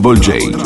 [0.00, 0.57] Double J.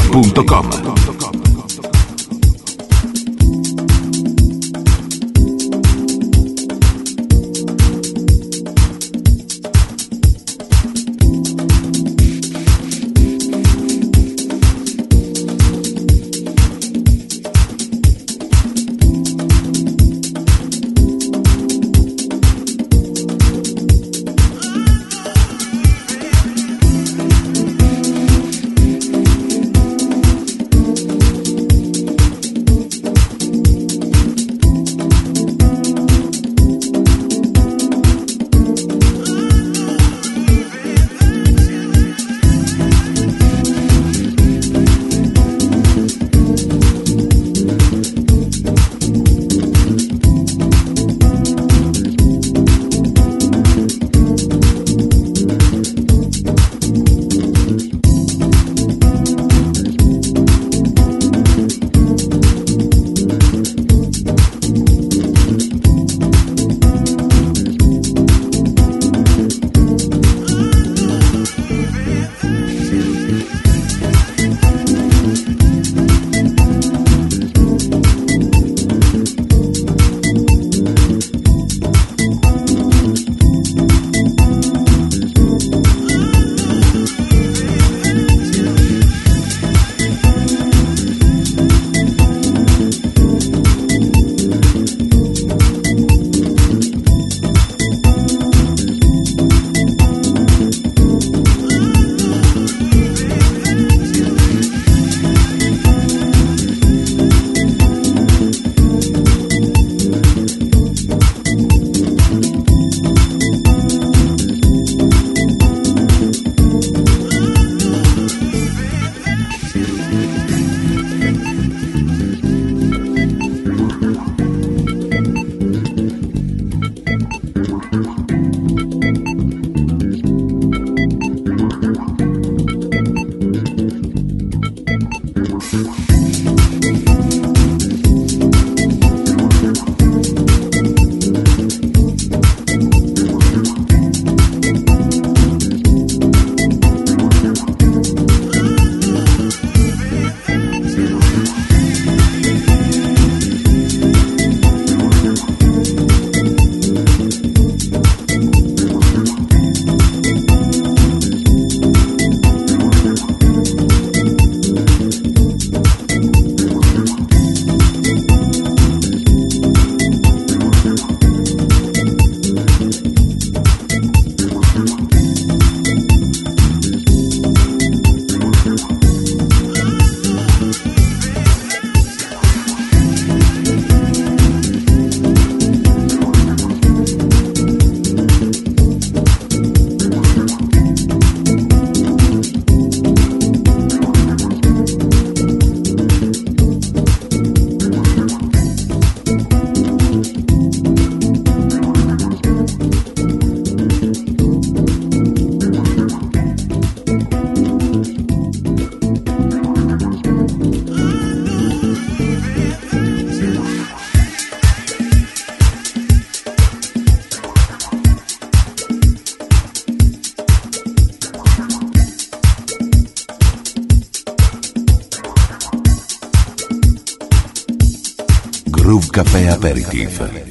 [229.17, 230.43] سفیا ترکیف ہے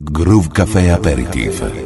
[0.00, 1.83] گرو کتیا ترکیف ہے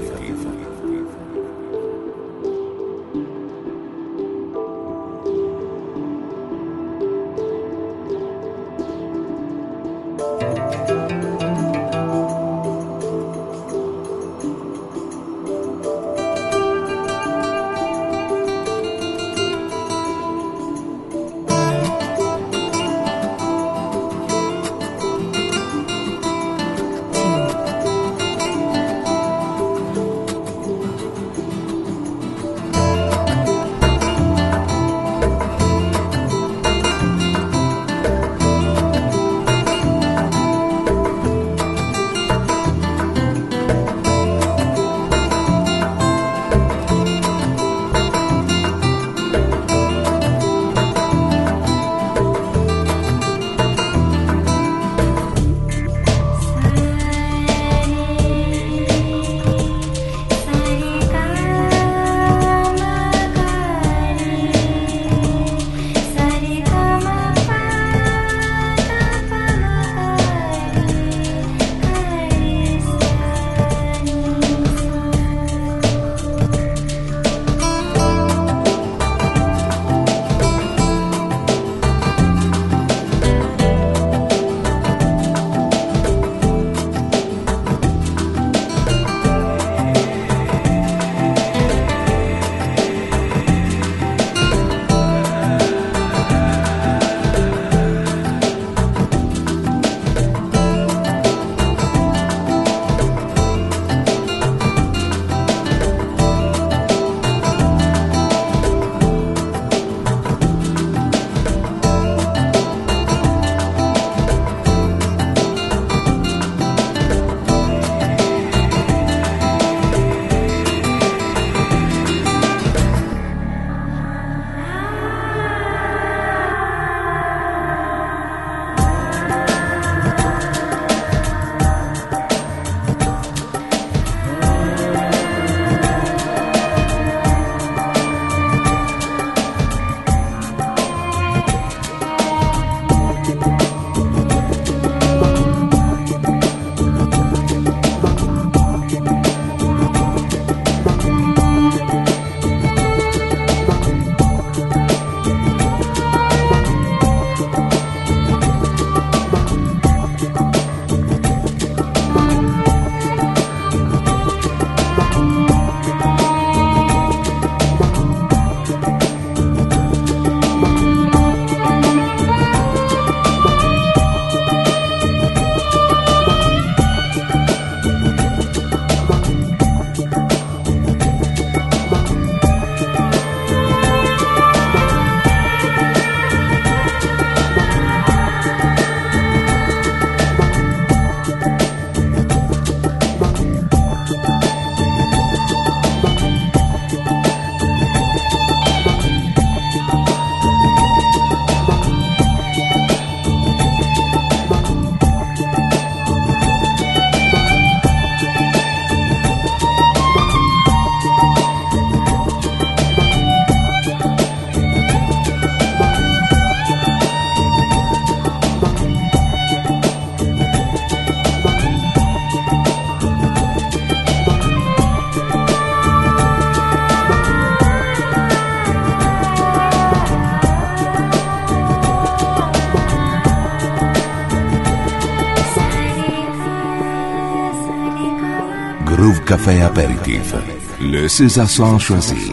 [239.29, 240.35] Café Apéritif.
[240.81, 242.33] Le César choisi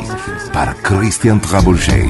[0.53, 2.09] par Christian Trabouget.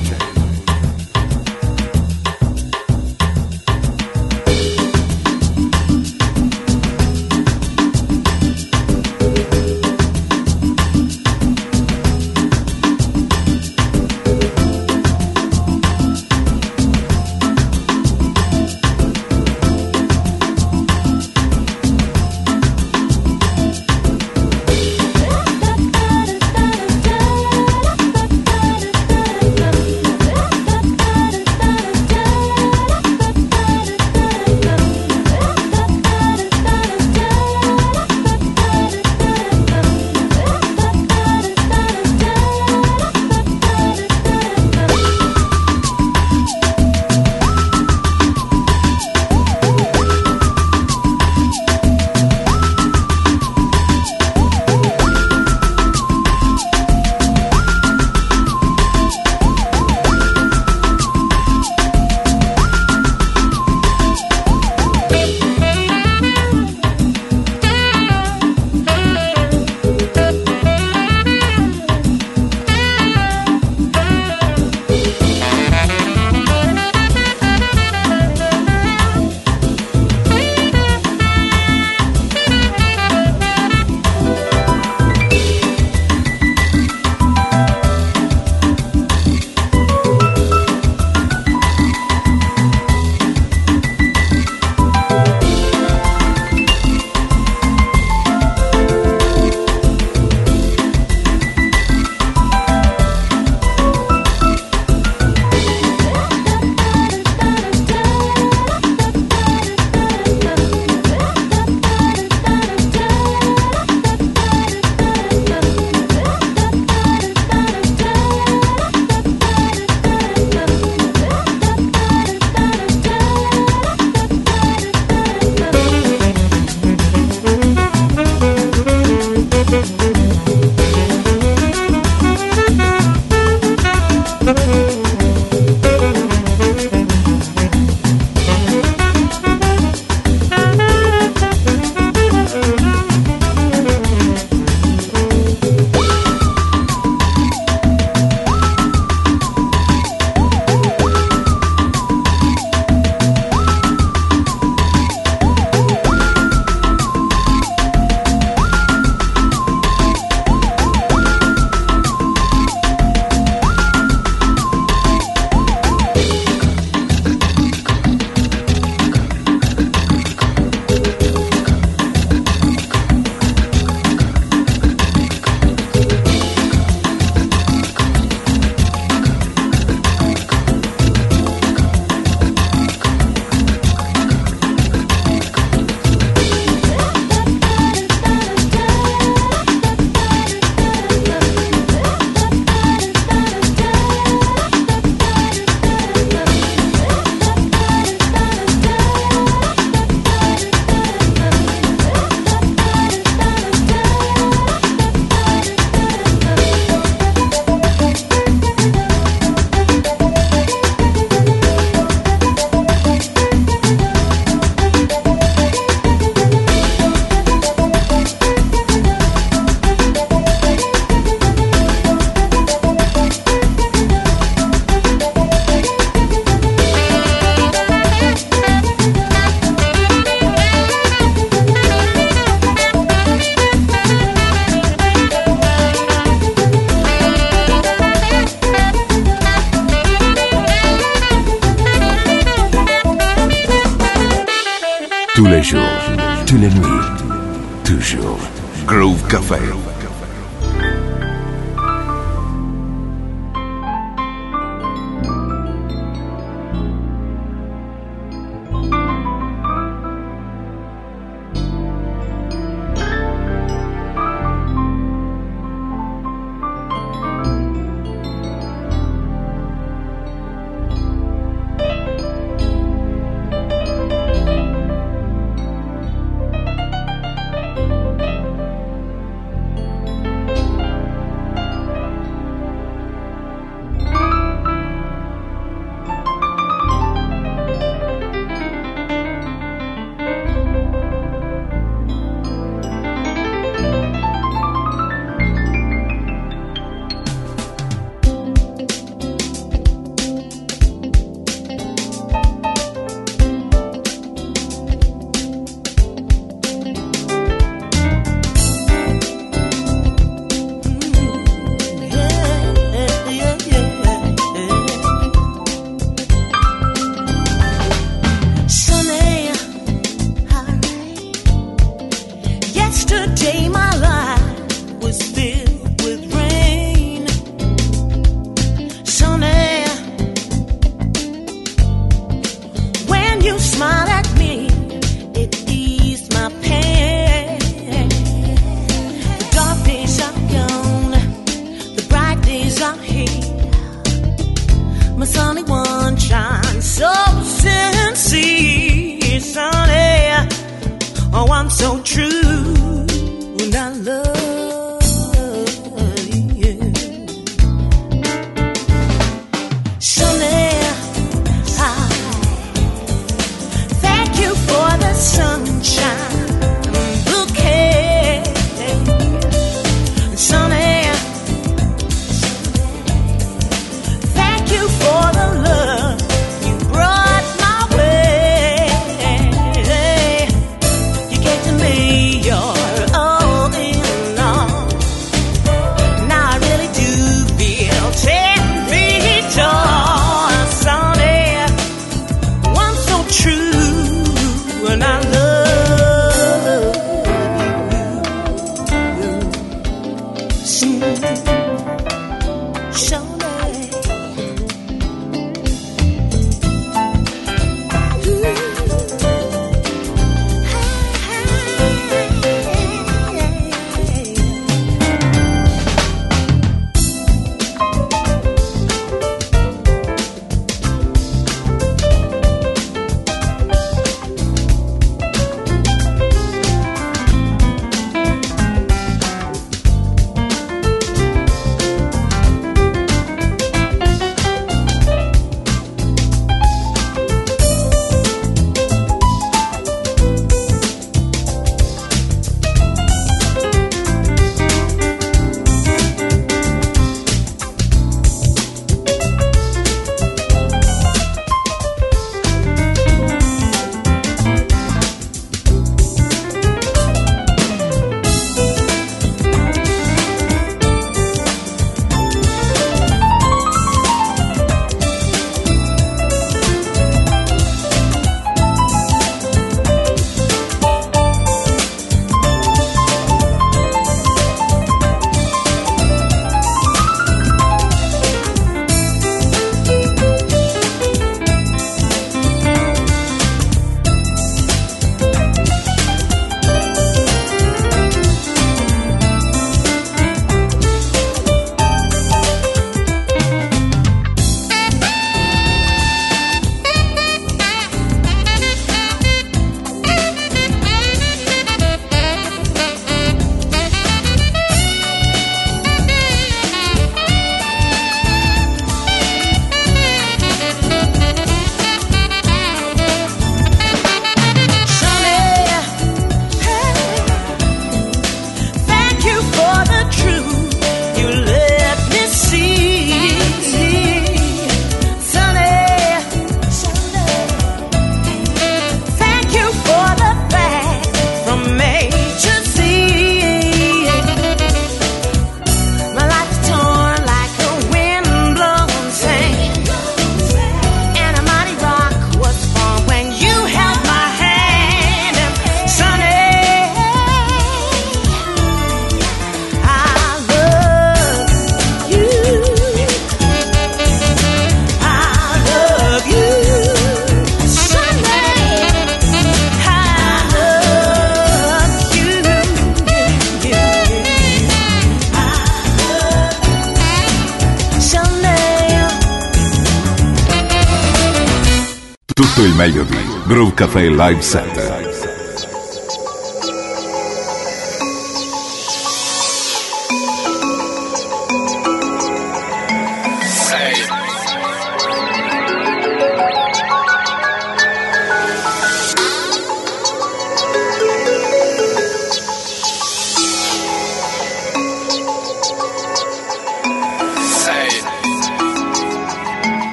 [574.09, 574.90] Live Center.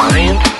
[0.00, 0.59] Mind.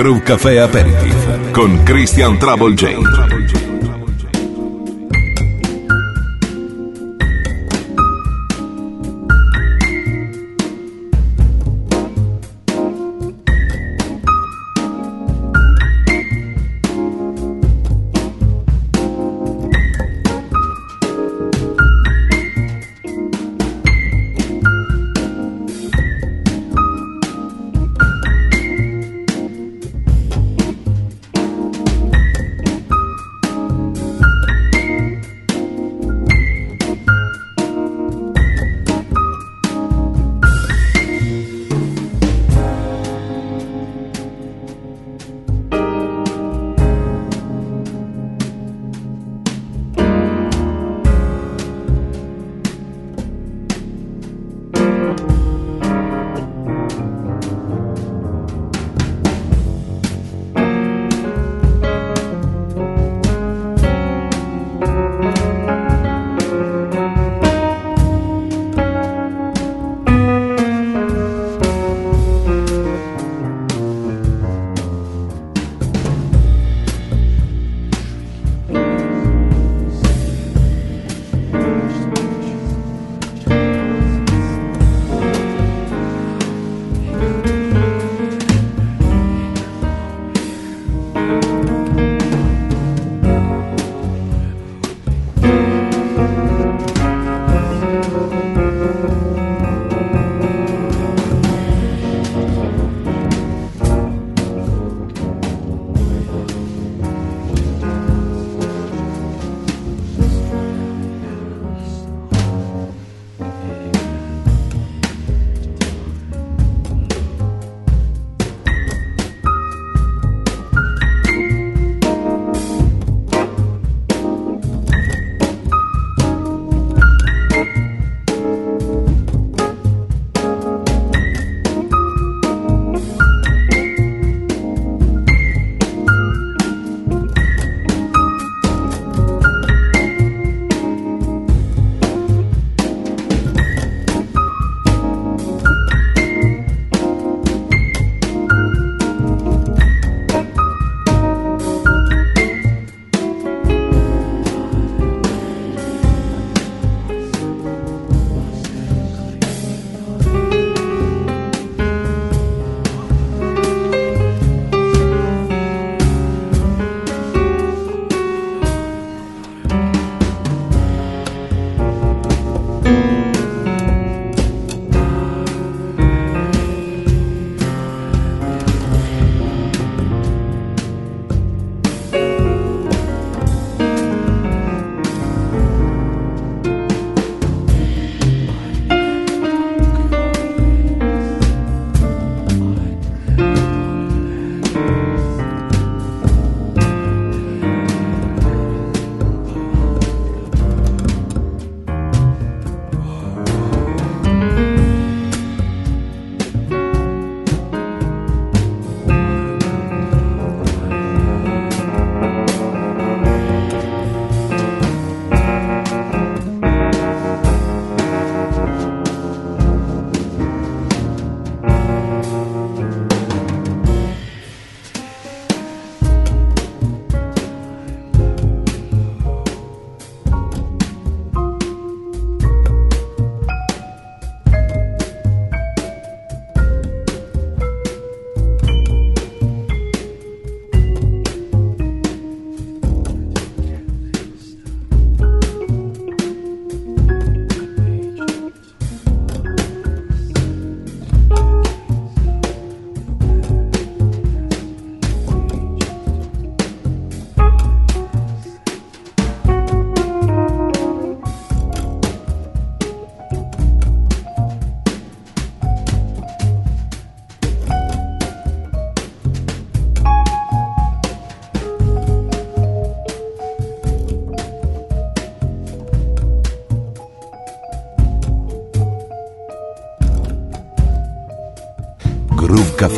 [0.00, 1.14] Groove Café Aperitif
[1.52, 3.49] con Christian Trouble Jane.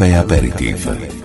[0.00, 1.19] Caffè Aperitif.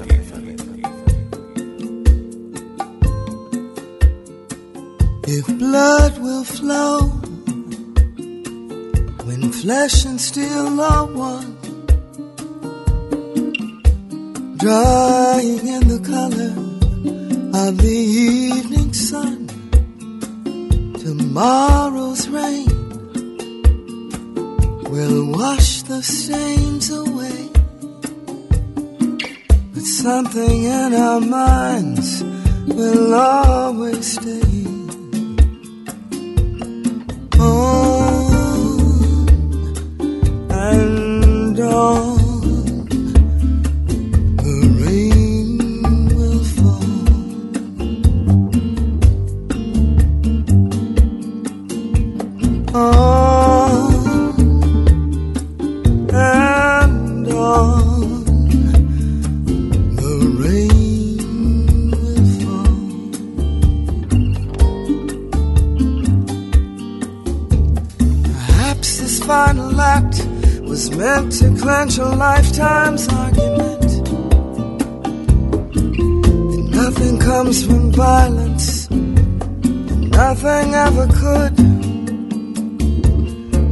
[71.96, 73.82] such a lifetime's argument
[76.52, 81.56] that nothing comes from violence, nothing ever could.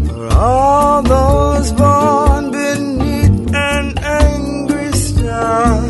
[0.08, 5.82] For all those born beneath an angry star,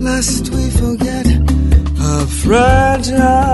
[0.00, 1.26] lest we forget
[1.98, 3.53] how fragile.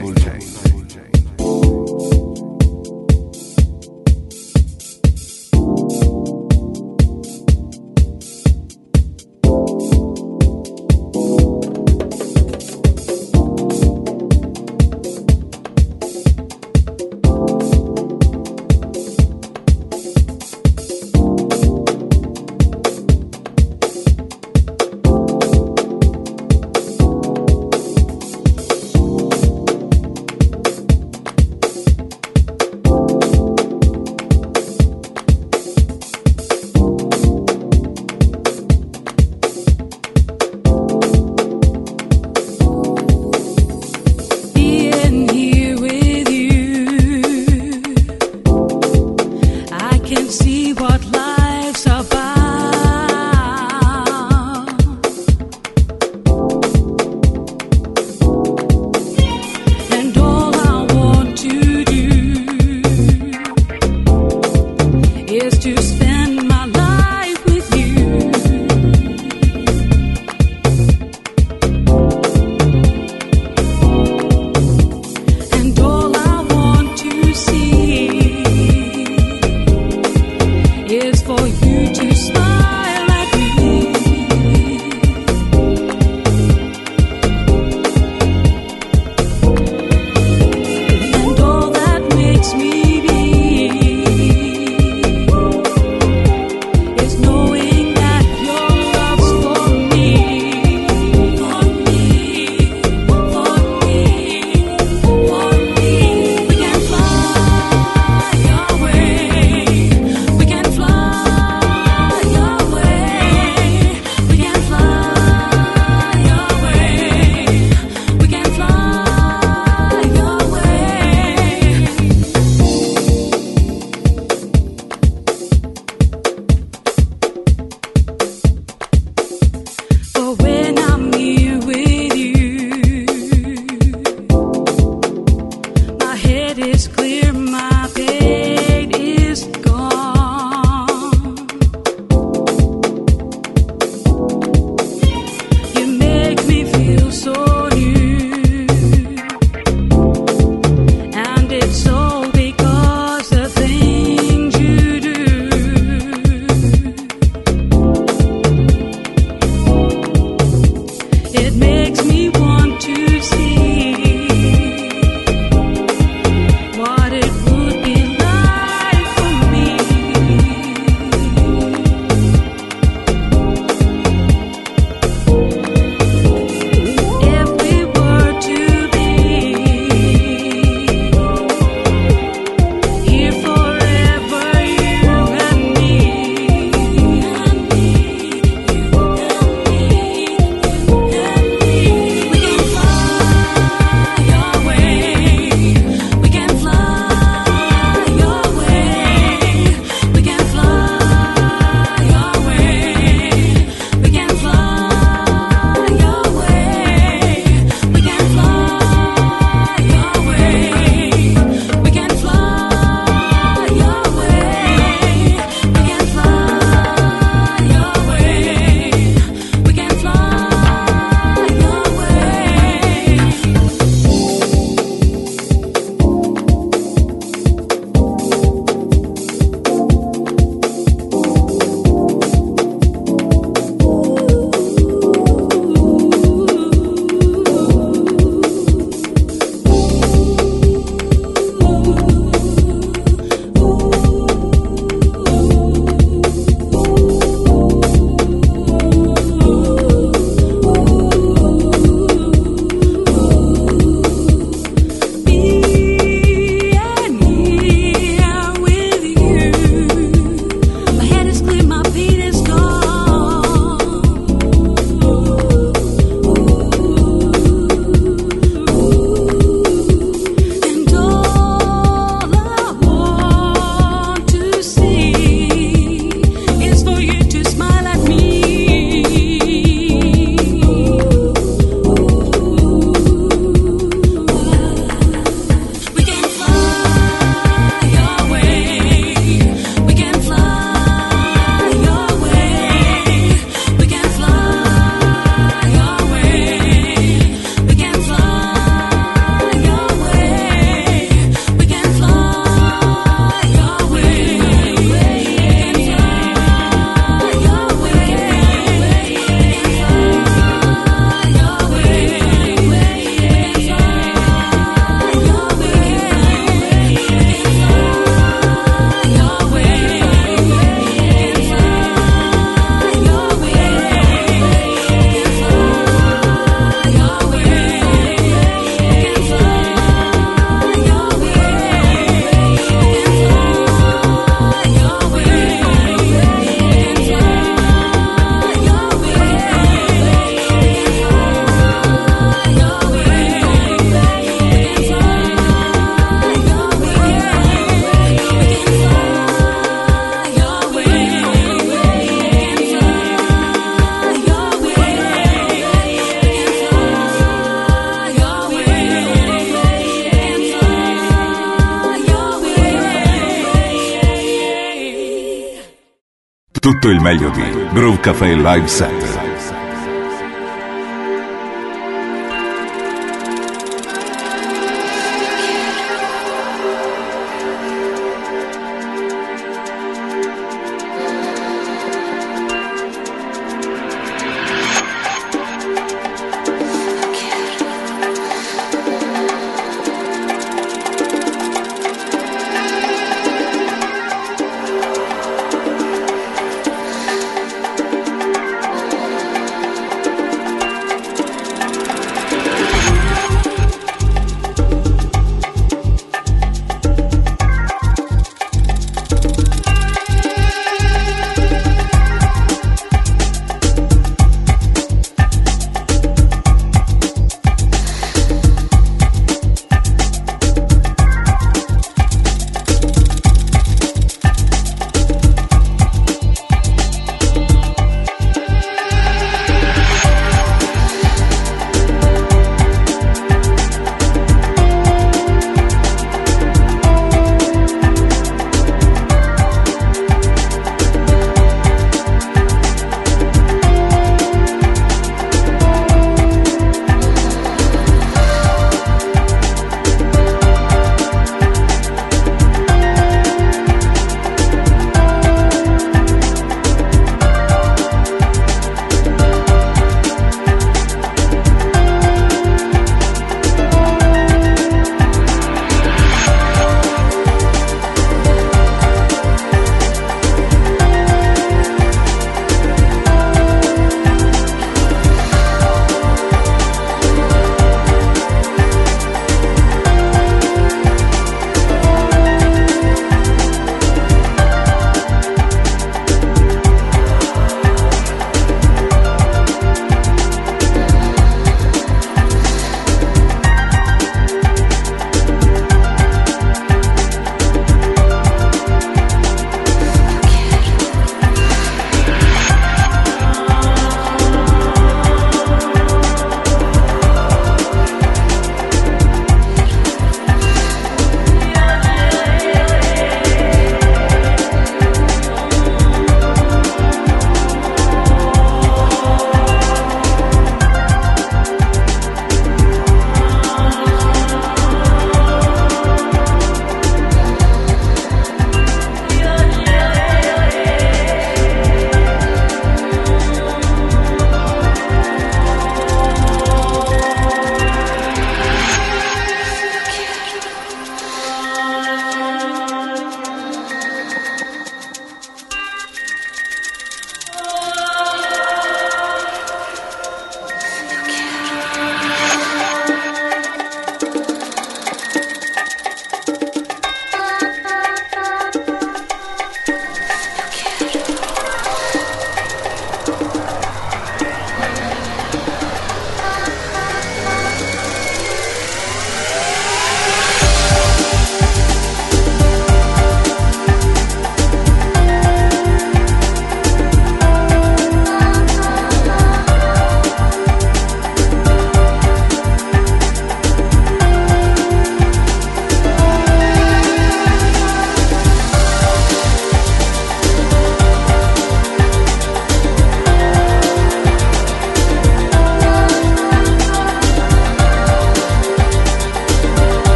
[366.81, 367.43] Tutto il meglio di
[367.73, 369.20] Groove Cafe Live Set.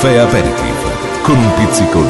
[0.00, 2.00] Caffè Aperitif con un pizzico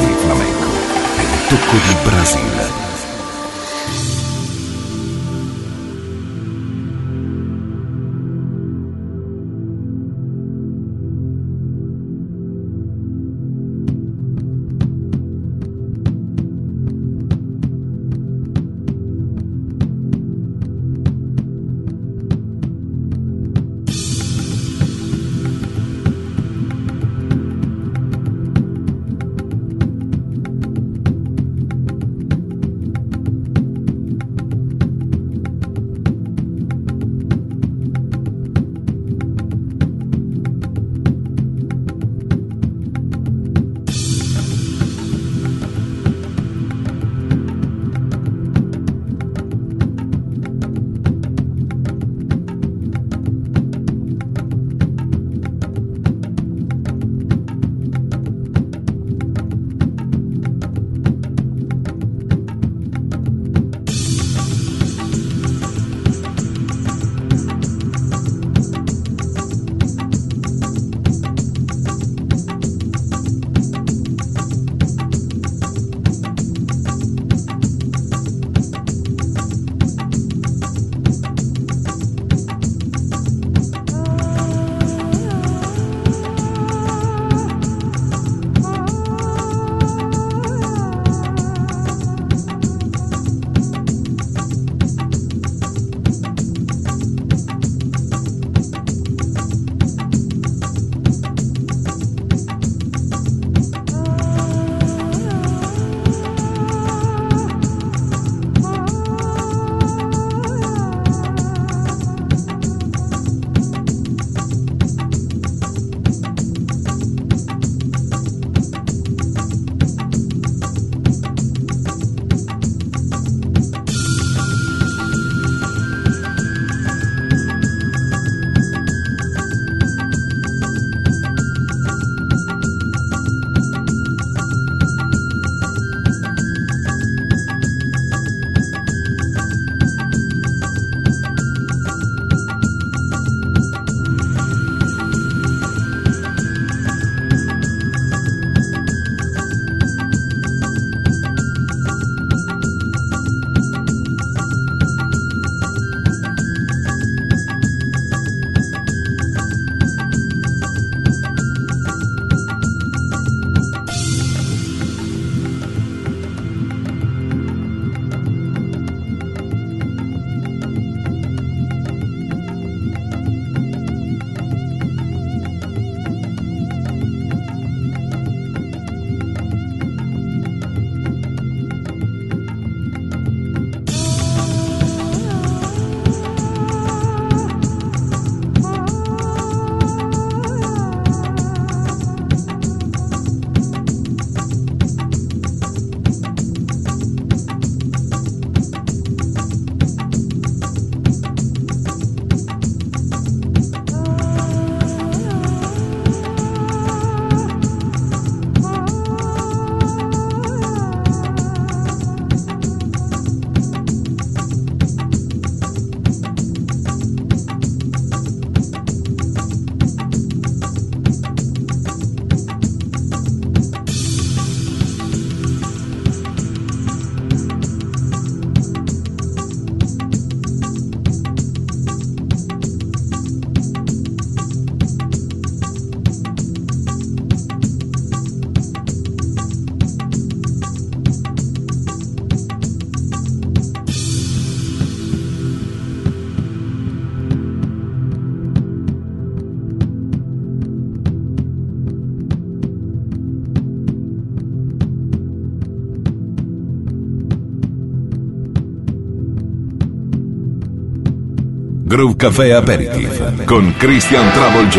[261.91, 264.69] Groove Café Aperitif con Christian Trouble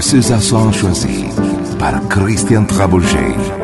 [0.00, 0.40] César
[0.72, 1.24] choisi
[1.78, 3.57] par Christian Trabouget.